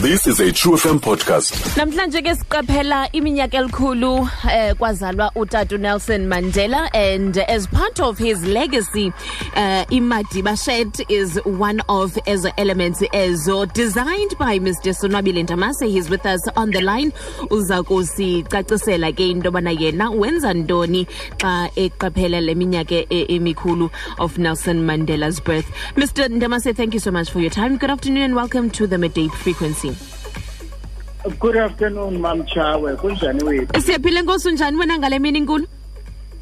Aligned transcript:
This 0.00 0.26
is 0.26 0.40
a 0.40 0.50
True 0.50 0.76
FM 0.80 0.98
podcast. 1.04 1.52
Namhlanje 1.78 2.22
ke 2.24 2.32
siqaphela 2.38 3.08
iminyaka 3.12 3.58
elikhulu 3.58 4.28
eh 4.50 4.74
kwazalwa 4.74 5.30
utata 5.34 5.78
Nelson 5.78 6.26
Mandela 6.26 6.88
and 6.94 7.36
as 7.36 7.66
part 7.66 8.00
of 8.00 8.16
his 8.16 8.42
legacy 8.46 9.08
uh, 9.56 9.84
iMadiba 9.90 10.56
shed 10.64 10.88
is 11.10 11.38
one 11.44 11.80
of 11.90 12.16
as 12.26 12.46
elements 12.56 13.00
ezo 13.12 13.70
designed 13.74 14.38
by 14.38 14.58
Mr 14.58 14.94
Sonwabile 15.00 15.44
Ndamase. 15.46 15.86
He's 15.90 16.08
with 16.08 16.24
us 16.24 16.48
on 16.56 16.70
the 16.70 16.80
line. 16.80 17.10
Uza 17.50 17.82
kusicacisela 17.82 19.12
ke 19.14 19.30
into 19.30 19.50
bana 19.50 19.70
yena 19.70 20.10
wenza 20.10 20.54
ntoni 20.54 21.06
xa 21.36 21.70
eqaphela 21.76 22.40
le 22.42 22.54
minyaka 22.54 23.04
e- 23.10 23.26
emikhulu 23.36 23.90
of 24.18 24.38
Nelson 24.38 24.78
Mandela's 24.86 25.40
birth. 25.40 25.70
Mr 25.96 26.28
Ndamase 26.30 26.74
thank 26.74 26.94
you 26.94 27.00
so 27.00 27.10
much 27.10 27.30
for 27.30 27.40
your 27.40 27.50
time. 27.50 27.76
Good 27.76 27.90
afternoon 27.90 28.22
and 28.22 28.34
welcome 28.34 28.70
to 28.70 28.86
the 28.86 28.96
midday 28.96 29.28
frequency 29.28 29.89
Good 31.38 31.56
afternoon 31.56 32.20
Mam 32.20 32.44
Chawe. 32.46 32.96
Kunjani 32.96 33.42
wethu? 33.44 33.80
Siyaphila 33.80 34.22
nkosi 34.22 34.48
unjani 34.48 34.76
wena 34.76 34.98
ngale 34.98 35.18
mini 35.18 35.38
inkulu 35.38 35.66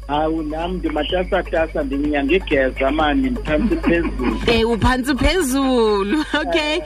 hawu 0.07 0.43
nam 0.43 0.73
ndimatasatasa 0.73 1.83
ndinyanga 1.83 2.35
igeza 2.35 2.91
mani 2.91 3.29
ndiphantsi 3.29 3.75
phezulu. 3.75 4.41
Eh 4.53 4.69
uphantsi 4.69 5.15
phezulu 5.15 6.25
okay. 6.41 6.79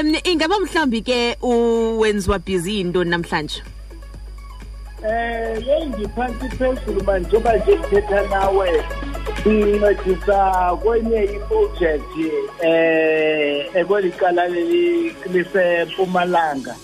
Um 0.00 0.14
ingaba 0.24 0.60
mhlawumbi 0.60 1.02
ke 1.02 1.36
uwenziwa 1.42 2.38
busy 2.38 2.76
yintoni 2.78 3.10
namhlanje? 3.10 3.62
Um 5.02 5.62
yeyi 5.68 5.86
ndiphantsi 5.86 6.48
phezulu 6.48 7.00
uba 7.00 7.18
njengoba 7.18 7.56
nje 7.56 7.76
ndithetha 7.76 8.22
nawe 8.30 8.84
ndincedisa 9.46 10.76
kwenye 10.82 11.24
iprojekthi 11.24 12.30
um 12.64 13.76
ekweli 13.80 14.10
cala 14.10 14.48
leli- 14.48 15.14
lisempumalanga. 15.32 16.74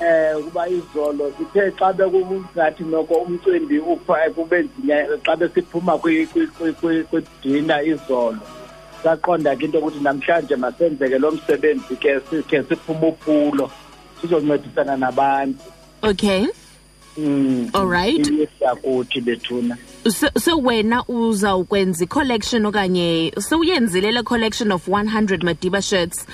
Eh 0.00 0.34
kuba 0.44 0.68
izolo 0.68 1.32
sithe 1.38 1.70
xa 1.78 1.92
bekungathi 1.92 2.84
noko 2.84 3.14
umcimbi 3.14 3.78
upha 3.78 4.30
kube 4.34 4.62
nzinya 4.62 5.06
xa 5.24 5.36
besiphuma 5.36 5.98
kwi- 5.98 6.26
kwi- 6.26 6.46
kwi- 6.58 6.72
kwi- 6.80 7.04
kwidina 7.04 7.82
izolo 7.82 8.38
saqonda 9.02 9.56
ke 9.56 9.64
into 9.64 9.78
yokuthi 9.78 10.00
namhlanje 10.00 10.56
masenzeke 10.56 11.18
lo 11.18 11.30
msebenzi 11.30 11.96
ke 11.96 12.20
sikhe 12.30 12.62
siphume 12.62 13.08
uphulo 13.08 13.70
sizoncedisana 14.20 14.96
nabantu 14.96 15.64
okay 16.02 16.46
Mm. 17.16 17.68
All 17.74 17.86
right. 17.86 18.18
yakuthi 18.60 19.20
bethuna 19.20 19.76
so, 20.10 20.28
so 20.38 20.58
wena 20.58 21.04
uzawukwenza 21.08 22.04
i-collection 22.04 22.66
okanye 22.66 23.32
sewuyenzile 23.38 24.12
le 24.12 24.22
collection 24.22 24.72
of 24.72 24.88
100 24.88 25.44
madiba 25.44 25.82
shirts 25.82 26.26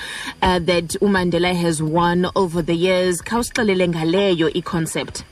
uh, 0.42 0.58
that 0.58 0.96
umandela 1.00 1.54
has 1.54 1.82
won 1.82 2.26
over 2.34 2.62
the 2.62 2.74
years 2.74 3.22
khawusixelele 3.22 3.88
ngaleyo 3.88 4.48
i-concept 4.54 5.24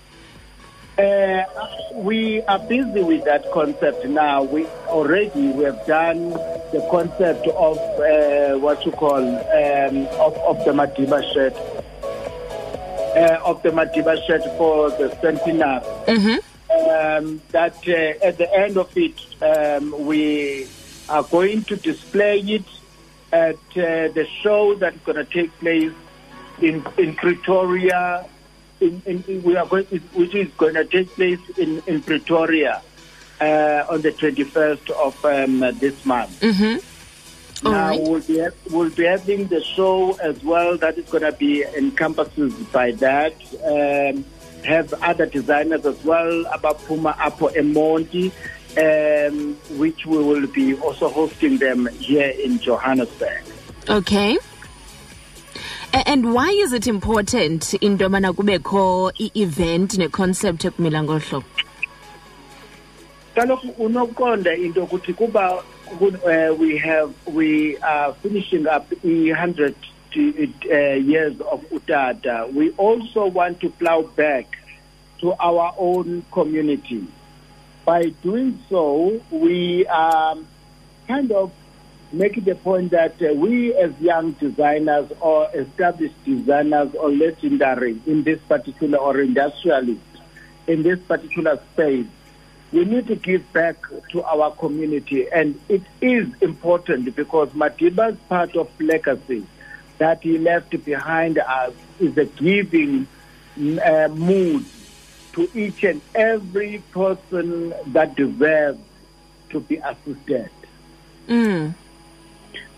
Uh, 0.99 1.45
we 1.93 2.41
are 2.45 2.59
busy 2.59 3.03
with 3.03 3.23
that 3.27 3.45
concept 3.53 4.07
now. 4.07 4.43
We 4.43 4.65
already 4.89 5.49
we 5.49 5.65
have 5.65 5.87
done 5.87 6.31
the 6.73 6.89
concept 6.91 7.47
of 7.49 7.77
uh, 7.77 8.59
what 8.59 8.83
you 8.87 8.93
call 8.93 9.19
um, 9.19 10.07
of, 10.19 10.35
of 10.39 10.65
the 10.65 10.73
Madiba 10.73 11.21
shirt. 11.35 11.55
Uh, 13.15 13.39
of 13.45 13.63
the 13.63 13.69
Madiba 13.69 14.17
shirt 14.27 14.43
for 14.57 14.89
the 14.93 15.15
centenary. 15.21 15.81
mm-hmm. 16.07 16.56
Um, 16.87 17.41
that 17.51 17.77
uh, 17.89 18.25
at 18.25 18.39
the 18.39 18.49
end 18.55 18.77
of 18.77 18.91
it, 18.97 19.19
um, 19.43 20.07
we 20.07 20.69
are 21.09 21.25
going 21.25 21.65
to 21.65 21.77
display 21.77 22.39
it 22.41 22.65
at 23.33 23.57
uh, 23.57 24.13
the 24.15 24.27
show 24.43 24.75
that's 24.77 24.99
going 24.99 25.17
to 25.17 25.25
take 25.25 25.51
place 25.59 25.93
in 26.61 26.87
in 26.97 27.15
Pretoria. 27.15 28.27
In, 28.81 29.03
in, 29.07 29.43
we 29.43 29.57
are 29.57 29.67
going, 29.67 29.87
which 30.15 30.35
is 30.35 30.49
going 30.57 30.75
to 30.75 30.85
take 30.85 31.09
place 31.15 31.41
in 31.59 31.83
in 31.87 32.03
Pretoria 32.03 32.83
uh, 33.41 33.85
on 33.91 34.03
the 34.03 34.13
21st 34.13 34.91
of 34.91 35.25
um, 35.25 35.61
this 35.79 36.05
month. 36.05 36.41
Mm-hmm. 36.41 37.67
All 37.67 37.73
now 37.73 37.89
right. 37.89 38.01
we'll 38.01 38.21
be 38.21 38.47
we'll 38.71 38.91
be 38.91 39.05
having 39.05 39.47
the 39.47 39.63
show 39.63 40.15
as 40.23 40.43
well. 40.45 40.77
That 40.77 40.99
is 40.99 41.07
going 41.07 41.25
to 41.25 41.33
be 41.33 41.65
encompasses 41.65 42.53
by 42.73 42.93
that. 42.93 43.35
Um, 43.65 44.25
have 44.65 44.93
other 45.03 45.27
designers 45.27 45.85
as 45.87 46.03
well. 46.05 46.45
abaphuma 46.47 47.15
apho 47.19 47.49
Emonti, 47.55 48.31
um, 48.79 49.55
which 49.79 50.05
we 50.07 50.19
will 50.19 50.47
be 50.49 50.75
also 50.81 51.09
hosting 51.09 51.59
them 51.59 51.87
here 52.01 52.33
in 52.43 52.59
Johannesburg. 52.59 53.43
Okay. 53.89 54.39
And 55.93 56.35
why 56.35 56.51
is 56.51 56.73
it 56.75 56.87
important 56.87 57.75
into 57.75 58.05
yobana 58.05 58.33
kubekho 58.35 59.13
i-event 59.19 59.97
neconcept 59.99 60.65
ekumila 60.65 61.03
ngolu 61.03 61.21
hlobo 61.21 61.45
kaloku 63.35 63.69
unoqonda 63.79 64.55
into 64.57 64.81
yokuthi 64.81 65.15
kuba 65.17 65.63
ku- 65.99 66.19
uh, 66.27 66.55
we 66.59 66.77
have 66.79 67.13
we 67.27 67.77
are 67.79 68.13
finishing 68.23 68.67
up 68.67 68.89
the 69.03 69.31
100 69.33 69.75
uh, 69.75 69.75
years 70.15 71.41
of 71.41 71.63
utata 71.71 72.53
we 72.53 72.71
also 72.73 73.27
want 73.27 73.61
to 73.61 73.69
plow 73.71 74.03
back 74.03 74.47
to 75.19 75.33
our 75.35 75.75
own 75.79 76.25
community 76.33 77.07
by 77.85 78.05
doing 78.23 78.59
so 78.69 79.21
we 79.31 79.87
are 79.87 80.37
kind 81.09 81.33
of 81.33 81.53
making 82.13 82.45
the 82.45 82.55
point 82.55 82.91
that 82.91 83.21
uh, 83.23 83.33
we 83.35 83.75
as 83.75 83.93
young 84.01 84.33
designers 84.33 85.11
or 85.21 85.49
established 85.55 86.15
designers 86.25 86.95
or 86.95 87.11
legendary 87.11 87.99
in 88.07 88.23
this 88.23 88.41
particular 88.43 88.99
or 88.99 89.21
industrialist 89.21 90.01
in 90.67 90.83
this 90.83 90.99
particular 91.01 91.61
space 91.73 92.07
we 92.73 92.85
need 92.85 93.07
to 93.07 93.17
give 93.17 93.53
back 93.53 93.77
to 94.11 94.23
our 94.25 94.51
community. 94.53 95.29
And 95.31 95.59
it 95.69 95.83
is 96.01 96.29
important 96.41 97.15
because 97.15 97.49
Madiba's 97.51 98.19
part 98.29 98.57
of 98.57 98.69
legacy 98.81 99.47
that 99.99 100.23
he 100.23 100.39
left 100.39 100.71
behind 100.85 101.39
us 101.39 101.73
is 101.99 102.17
a 102.19 102.25
giving 102.25 103.07
uh, 103.59 104.09
mood 104.09 104.65
to 105.33 105.49
each 105.55 105.85
and 105.85 106.01
every 106.15 106.83
person 106.93 107.75
that 107.89 108.15
deserves 108.17 108.79
to 109.51 109.61
be 109.61 109.77
assisted. 109.77 110.51
mm. 111.29 111.75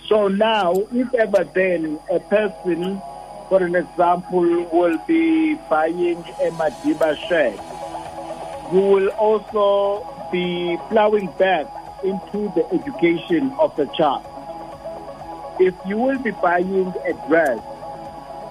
So 0.08 0.28
now, 0.28 0.72
if 0.90 1.12
ever 1.14 1.44
then 1.44 2.00
a 2.10 2.18
person, 2.18 3.00
for 3.48 3.62
an 3.62 3.74
example, 3.74 4.64
will 4.72 4.98
be 5.06 5.54
buying 5.68 6.24
a 6.40 6.50
Madiba 6.50 7.16
shirt, 7.28 7.60
you 8.72 8.80
will 8.80 9.08
also 9.08 10.06
be 10.32 10.78
plowing 10.88 11.26
back 11.38 11.66
into 12.02 12.50
the 12.54 12.66
education 12.72 13.52
of 13.58 13.74
the 13.76 13.86
child. 13.86 14.24
If 15.60 15.74
you 15.86 15.98
will 15.98 16.18
be 16.18 16.30
buying 16.30 16.94
a 17.04 17.12
dress, 17.28 17.60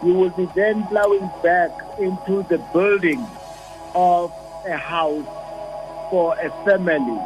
you 0.04 0.14
will 0.14 0.30
be 0.32 0.46
then 0.56 0.86
plowing 0.88 1.30
back 1.42 1.72
into 2.00 2.44
the 2.50 2.58
building 2.74 3.26
of 3.96 4.32
a 4.66 4.78
house 4.78 5.26
for 6.10 6.38
a 6.40 6.50
family. 6.66 7.20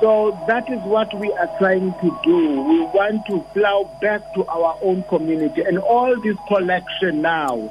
So 0.00 0.36
that 0.48 0.68
is 0.70 0.80
what 0.80 1.12
we 1.14 1.32
are 1.34 1.50
trying 1.58 1.92
to 1.92 2.20
do. 2.24 2.62
We 2.62 2.80
want 2.80 3.26
to 3.26 3.40
plow 3.52 3.90
back 4.00 4.22
to 4.34 4.46
our 4.46 4.78
own 4.82 5.02
community. 5.04 5.62
And 5.62 5.78
all 5.78 6.18
this 6.20 6.36
collection 6.48 7.20
now, 7.20 7.70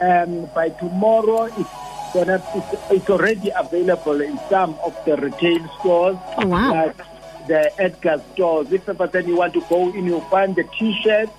um, 0.00 0.46
by 0.54 0.68
tomorrow, 0.70 1.44
it's, 1.44 1.70
gonna, 2.14 2.42
it's, 2.54 2.90
it's 2.90 3.10
already 3.10 3.50
available 3.56 4.20
in 4.20 4.38
some 4.48 4.78
of 4.84 4.94
the 5.04 5.16
retail 5.16 5.68
stores. 5.78 6.16
Oh, 6.36 6.46
wow. 6.46 6.70
Like 6.70 6.96
the 7.46 7.72
Edgar 7.80 8.22
stores. 8.32 8.72
If 8.72 8.88
ever 8.88 9.06
then 9.06 9.28
you 9.28 9.36
want 9.36 9.54
to 9.54 9.60
go 9.68 9.92
in, 9.92 10.06
you'll 10.06 10.20
find 10.22 10.54
the 10.54 10.64
T-shirts, 10.64 11.32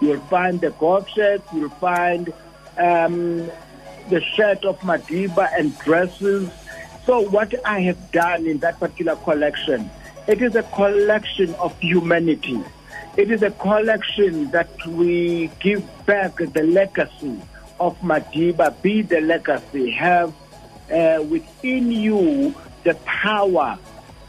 you'll 0.00 0.20
find 0.22 0.60
the 0.60 0.70
golf 0.72 1.08
shirts, 1.08 1.46
you'll 1.54 1.70
find 1.70 2.32
um, 2.78 3.50
the 4.08 4.20
shirt 4.20 4.64
of 4.64 4.78
Madiba 4.80 5.48
and 5.58 5.76
dresses. 5.78 6.50
So 7.04 7.20
what 7.20 7.54
I 7.64 7.80
have 7.80 8.10
done 8.10 8.46
in 8.46 8.58
that 8.58 8.78
particular 8.80 9.16
collection, 9.16 9.90
it 10.26 10.42
is 10.42 10.56
a 10.56 10.62
collection 10.64 11.54
of 11.54 11.78
humanity. 11.80 12.60
It 13.16 13.30
is 13.30 13.42
a 13.42 13.50
collection 13.52 14.50
that 14.50 14.86
we 14.86 15.50
give 15.60 15.84
back 16.04 16.36
the 16.36 16.62
legacy 16.62 17.40
of 17.80 17.98
Madiba, 18.00 18.80
be 18.82 19.02
the 19.02 19.20
legacy, 19.20 19.90
have 19.90 20.34
uh, 20.92 21.22
within 21.28 21.90
you 21.90 22.54
the 22.84 22.94
power 23.04 23.78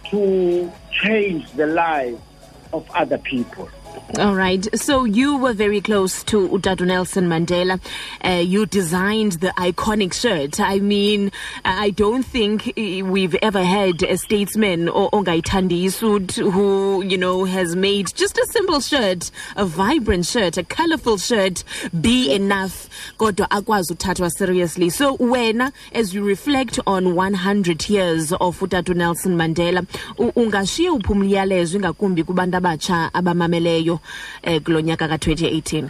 to 0.10 0.72
change 1.04 1.46
the 1.56 1.68
lives 1.68 2.22
of 2.74 2.86
other 2.96 3.18
people. 3.20 3.70
All 4.16 4.34
right. 4.36 4.66
So 4.80 5.04
you 5.04 5.38
were 5.38 5.52
very 5.52 5.82
close 5.82 6.24
to 6.26 6.48
Utatu 6.48 6.88
Nelson 6.88 7.28
Mandela. 7.28 7.80
Uh, 8.24 8.42
you 8.42 8.66
designed 8.66 9.34
the 9.34 9.50
iconic 9.58 10.14
shirt. 10.14 10.62
I 10.62 10.80
mean, 10.80 11.30
I 11.66 11.90
don't 11.90 12.24
think 12.24 12.72
we've 12.78 13.36
ever 13.42 13.62
had 13.62 14.02
a 14.04 14.18
statesman 14.18 14.88
or 14.88 15.12
Ongaitandi 15.12 15.92
suit 15.92 16.36
who, 16.36 17.04
you 17.04 17.18
know, 17.18 17.44
has 17.44 17.76
made 17.76 18.16
just 18.16 18.38
a 18.38 18.48
simple 18.50 18.80
shirt, 18.80 19.30
a 19.58 19.66
vibrant 19.66 20.26
shirt, 20.26 20.58
a 20.58 20.64
colorful 20.64 21.18
shirt 21.18 21.66
be 22.00 22.34
enough. 22.34 22.90
Kodwa 23.20 23.50
akwazi 23.50 23.94
uthathwa 23.94 24.32
seriously. 24.32 24.90
So 24.90 25.16
when, 25.16 25.74
as 25.92 26.14
you 26.14 26.24
reflect 26.24 26.80
on 26.88 27.14
100 27.14 27.90
years 27.90 28.32
of 28.32 28.58
Utatu 28.62 28.96
Nelson 28.96 29.36
Mandela, 29.36 29.86
ungashiya 30.18 30.94
uphi 30.94 31.12
umyalezo 31.12 31.78
ingakumbi 31.78 32.24
kubantu 32.24 32.58
abamameleyo 33.14 33.97
eh 34.44 34.62
kulo 34.62 34.82
nyaka 34.82 35.08
ka-2018 35.08 35.90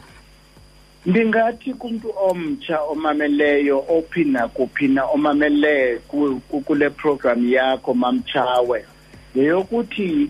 ndingathi 1.06 1.74
kumntu 1.74 2.14
omtsha 2.30 2.82
omameleyo 2.82 3.80
ophi 3.90 4.24
nakuphi 4.24 4.88
na 4.88 5.06
omamele 5.06 5.98
ku- 6.08 6.42
ku- 6.50 6.62
kule 6.62 6.90
program 6.90 7.48
yakho 7.54 7.94
mamtshawe. 7.94 8.86
Yeyokuthi 9.36 10.30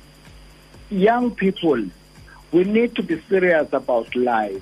young 0.92 1.32
people 1.32 1.84
we 2.54 2.64
need 2.64 2.94
to 2.96 3.04
be 3.04 3.18
serious 3.30 3.74
about 3.74 4.16
life. 4.16 4.62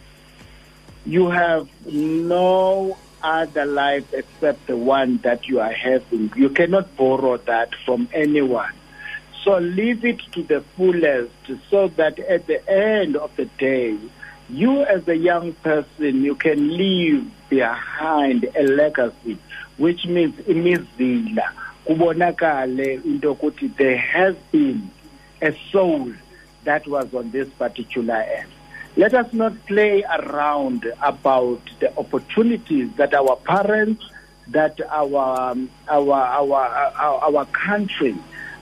You 1.05 1.29
have 1.29 1.67
no 1.91 2.97
other 3.21 3.65
life 3.65 4.05
except 4.13 4.65
the 4.67 4.75
one 4.77 5.17
that 5.23 5.47
you 5.47 5.59
are 5.59 5.73
having. 5.73 6.31
You 6.35 6.49
cannot 6.49 6.95
borrow 6.97 7.37
that 7.37 7.69
from 7.85 8.07
anyone 8.13 8.73
so 9.45 9.59
live 9.59 10.03
it 10.03 10.19
to 10.33 10.41
the 10.41 10.61
fullest 10.75 11.31
so 11.69 11.87
that 11.89 12.17
at 12.17 12.47
the 12.47 12.67
end 12.67 13.15
of 13.15 13.33
the 13.35 13.45
day, 13.45 13.95
you 14.49 14.83
as 14.83 15.07
a 15.07 15.15
young 15.15 15.53
person, 15.53 16.23
you 16.23 16.33
can 16.33 16.75
leave 16.75 17.31
behind 17.47 18.43
a 18.57 18.63
legacy, 18.63 19.37
which 19.77 20.05
means 20.07 20.35
imizila. 20.47 21.47
Kubonakale 21.85 23.05
into 23.05 23.35
yokuthi 23.35 23.75
there 23.77 23.97
has 23.97 24.35
been 24.51 24.89
a 25.43 25.55
soul 25.71 26.11
that 26.63 26.87
was 26.87 27.13
on 27.13 27.29
this 27.29 27.47
particular 27.49 28.15
end. 28.15 28.49
Let 28.97 29.13
us 29.13 29.31
not 29.31 29.63
play 29.67 30.03
around 30.03 30.91
about 31.03 31.61
the 31.79 31.95
opportunities 31.99 32.91
that 32.95 33.13
our 33.13 33.35
parents, 33.35 34.03
that 34.47 34.79
our 34.89 35.51
um, 35.51 35.69
our 35.87 36.13
our 36.13 36.65
our, 36.95 37.35
our 37.35 37.45
country, 37.47 38.15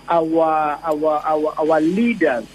our 0.09 0.79
our 0.83 1.19
our 1.25 1.53
our 1.57 1.81
leaders 1.81 2.45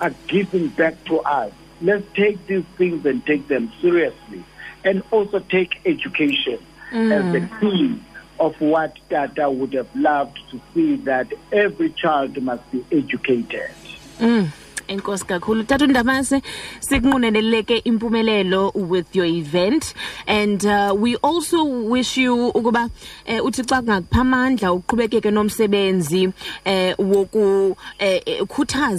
are 0.00 0.14
giving 0.28 0.68
back 0.68 1.04
to 1.06 1.18
us. 1.20 1.52
Let's 1.80 2.04
take 2.14 2.46
these 2.46 2.64
things 2.78 3.04
and 3.04 3.24
take 3.26 3.48
them 3.48 3.72
seriously, 3.80 4.44
and 4.84 5.02
also 5.10 5.38
take 5.40 5.74
education 5.84 6.58
as 6.92 7.32
the 7.32 7.48
key 7.60 8.00
of 8.38 8.54
what 8.60 8.94
Tata 9.10 9.50
would 9.50 9.72
have 9.72 9.88
loved 9.94 10.38
to 10.50 10.60
see 10.74 10.96
that 11.04 11.32
every 11.52 11.90
child 11.90 12.40
must 12.42 12.70
be 12.70 12.84
educated. 12.92 13.70
mm. 14.18 14.52
Enkosi 14.88 15.26
kakhulu. 15.26 15.64
Tata 15.64 15.86
ndamase 15.86 16.42
sikunquneleleke 16.80 17.76
impumelelo 17.84 18.72
with 18.74 19.16
your 19.16 19.26
event. 19.26 19.94
And 20.26 20.64
uh, 20.64 20.94
we 20.96 21.16
also 21.16 21.64
wish 21.64 22.16
you 22.16 22.50
ukuba 22.54 22.90
eh, 23.26 23.44
uthi 23.44 23.62
xa 23.62 23.82
kungakupha 23.82 24.20
amandla 24.20 24.72
uqhubekeke 24.72 25.30
nomsebenzi 25.30 26.32
eh, 26.64 26.94
woku 26.98 27.76
eh, 27.98 28.22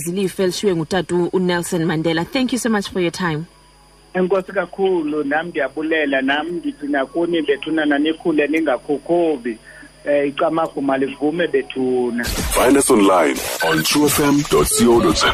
ilifa 0.08 0.44
elishiywe 0.44 0.76
ngutata 0.76 1.16
unelson 1.34 1.86
mandela. 1.86 2.26
Thank 2.26 2.54
you 2.54 2.60
so 2.60 2.70
much 2.70 2.90
for 2.90 3.02
your 3.02 3.12
time. 3.12 3.46
Enkosi 4.14 4.52
kakhulu 4.52 5.24
nam 5.24 5.48
ndiyabulela 5.48 6.22
nam 6.22 6.48
ndithi 6.52 6.88
nakuni 6.88 7.42
bethuna 7.42 7.86
nanikhule 7.86 8.48
ningakhokhovi 8.48 9.58
um 10.08 10.26
icamaguma 10.26 10.98
livume 10.98 11.48
bethuna 11.48 12.24
Find 12.24 12.78
us 12.78 12.90
online 12.92 13.36
on 13.72 13.84
truefm.co.za. 13.84 15.34